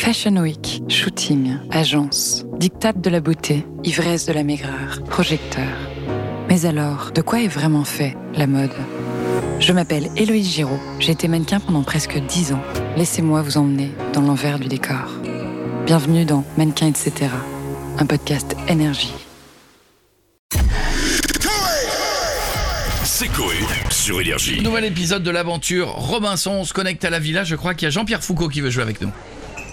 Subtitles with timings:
[0.00, 5.68] Fashion Week, shooting, agence, dictate de la beauté, ivresse de la maigreur, projecteur.
[6.48, 8.72] Mais alors, de quoi est vraiment fait la mode?
[9.60, 12.62] Je m'appelle Héloïse Giraud, j'ai été mannequin pendant presque 10 ans.
[12.96, 15.06] Laissez-moi vous emmener dans l'envers du décor.
[15.84, 17.26] Bienvenue dans Mannequin etc.,
[17.98, 19.12] un podcast énergie.
[23.04, 23.56] C'est Coé
[23.90, 24.62] sur Énergie.
[24.62, 27.88] Nouvel épisode de l'aventure Robinson, on se connecte à la villa, je crois qu'il y
[27.88, 29.10] a Jean-Pierre Foucault qui veut jouer avec nous.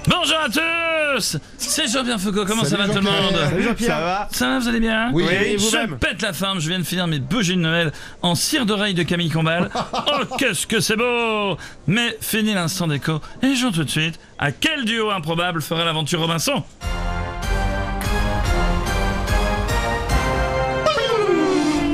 [0.08, 1.38] Bonjour à tous.
[1.58, 4.80] C'est Jean-Pierre Foucault, comment ça va tout le monde Ça va Ça va, vous allez
[4.80, 7.92] bien Oui, Je vous-même pète la forme, je viens de finir mes bougies de Noël
[8.22, 9.70] en cire d'oreille de Camille Combal.
[9.94, 11.58] oh, qu'est-ce que c'est beau.
[11.88, 16.22] Mais fini l'instant déco et jouons tout de suite à quel duo improbable fera l'aventure
[16.22, 16.64] Robinson?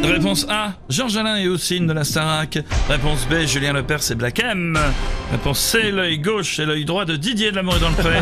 [0.04, 2.60] Réponse A, Georges Alain et Houssine de la Starac.
[2.90, 4.78] Réponse B, Julien Lepers et Black M.
[5.32, 8.22] Réponse C, l'œil gauche et l'œil droit de Didier de l'amour dans le pré.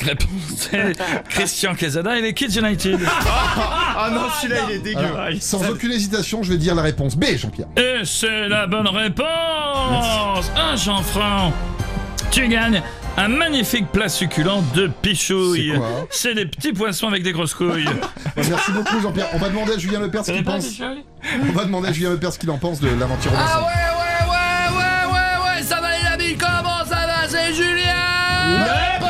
[0.00, 0.30] Réponse
[0.70, 0.92] C,
[1.28, 3.00] Christian Quesada et les Kids United.
[3.94, 5.00] Ah non, celui-là il est dégueu.
[5.00, 7.68] Alors, sans aucune hésitation, je vais dire la réponse B, Jean-Pierre.
[7.76, 11.52] Et c'est la bonne réponse Un Jean-Franc
[12.30, 12.82] Tu gagnes
[13.16, 15.70] un magnifique plat succulent de pichouille.
[15.72, 17.88] C'est quoi C'est des petits poissons avec des grosses couilles.
[18.36, 19.28] Merci beaucoup, Jean-Pierre.
[19.34, 20.66] On va demander à Julien Lepers ce qu'il pense.
[21.48, 24.30] On va demander à Julien Lepers ce qu'il en pense de l'aventure Ah ouais, ouais,
[24.30, 27.92] ouais, ouais, ouais, ouais, ça va les amis, comment ça va, c'est Julien
[29.02, 29.08] Ouais,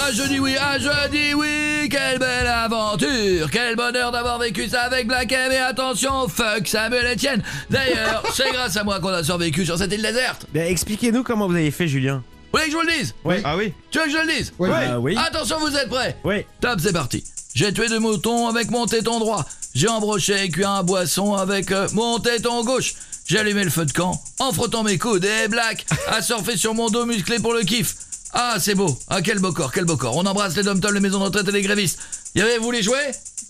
[0.00, 4.68] Ah je dis oui, ah je dis oui, quelle belle aventure, quel bonheur d'avoir vécu
[4.68, 7.42] ça avec Black M et attention, fuck Samuel Etienne.
[7.70, 10.46] D'ailleurs, c'est grâce à moi qu'on a survécu sur cette île déserte.
[10.52, 12.22] Ben, expliquez-nous comment vous avez fait, Julien.
[12.54, 13.34] Vous voulez que je vous le dise Oui.
[13.42, 16.16] Ah oui Tu veux que je le dise Ouais, Ah oui Attention, vous êtes prêts
[16.22, 16.46] Oui.
[16.60, 17.24] Top, c'est parti.
[17.52, 19.44] J'ai tué deux moutons avec mon téton droit.
[19.74, 22.94] J'ai embroché et cuit un boisson avec euh, mon téton gauche.
[23.26, 26.74] J'ai allumé le feu de camp en frottant mes coudes et Black a surfé sur
[26.74, 27.96] mon dos musclé pour le kiff.
[28.32, 28.96] Ah, c'est beau.
[29.08, 30.16] Ah, quel beau corps, quel beau corps.
[30.16, 31.98] On embrasse les dom les maisons de retraite et les grévistes.
[32.36, 33.00] Y avait, vous voulez jouer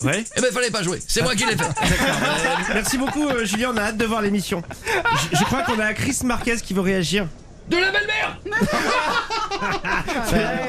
[0.03, 0.25] Ouais.
[0.35, 1.03] Eh ben, fallait pas jouer.
[1.07, 1.69] C'est moi qui l'ai fait.
[2.73, 3.73] Merci beaucoup, euh, Julien.
[3.75, 4.63] On a hâte de voir l'émission.
[5.31, 7.29] Je, je crois qu'on a Chris Marquez qui veut réagir.
[7.69, 8.39] De la belle-mère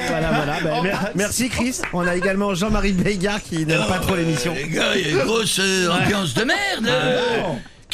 [0.08, 0.60] Voilà, voilà.
[0.64, 1.82] ben, mer- merci, Chris.
[1.94, 4.54] On a également Jean-Marie Beigard qui n'aime pas trop l'émission.
[4.56, 6.90] Les gars, il y a une grosse euh, ambiance de merde.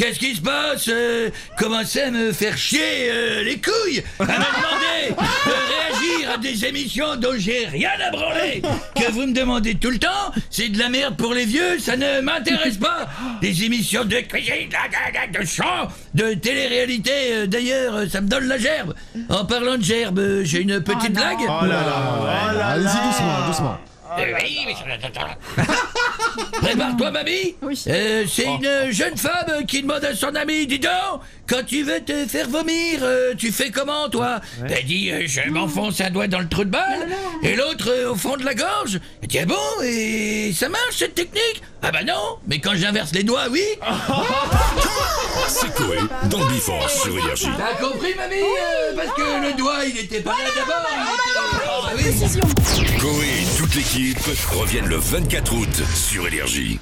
[0.01, 1.29] Qu'est-ce qui se passe euh,
[1.59, 5.09] Commencez à me faire chier euh, les couilles À me demander
[5.45, 8.63] de réagir à des émissions dont j'ai rien à branler
[8.95, 11.97] Que vous me demandez tout le temps, c'est de la merde pour les vieux, ça
[11.97, 13.09] ne m'intéresse pas.
[13.41, 18.47] Des émissions de cuisine, de, de- de chant, de télé-réalité, euh, d'ailleurs, ça me donne
[18.47, 18.95] la gerbe.
[19.29, 21.37] En parlant de gerbe, j'ai une petite blague.
[21.43, 22.67] Oh là là.
[22.69, 23.77] Allez-y doucement, doucement.
[24.17, 25.63] euh, oui, mais-
[26.61, 27.55] Prépare-toi, mamie.
[27.87, 31.99] Euh, c'est une jeune femme qui demande à son ami, dis donc, quand tu veux
[32.01, 34.39] te faire vomir, euh, tu fais comment, toi
[34.69, 37.07] Elle dit, euh, je m'enfonce un doigt dans le trou de balle,
[37.43, 38.99] et l'autre au fond de la gorge.
[39.21, 41.61] Elle dit, ah bon, et ça marche cette technique?
[41.83, 43.63] Ah bah non, mais quand j'inverse les doigts, oui.
[45.47, 45.97] C'est Coé
[46.29, 47.47] dans le Before sur Énergie.
[47.57, 50.87] T'as compris, mamie Euh, Parce que le doigt, il était pas là d'abord.
[51.97, 52.99] il était- Ah oui.
[52.99, 54.17] Coé et toute l'équipe
[54.49, 56.79] reviennent le 24 août sur Énergie.